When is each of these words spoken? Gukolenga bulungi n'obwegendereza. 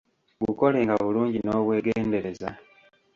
Gukolenga 0.43 0.93
bulungi 1.03 1.39
n'obwegendereza. 1.41 2.49